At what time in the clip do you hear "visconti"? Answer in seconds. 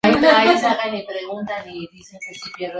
1.65-2.65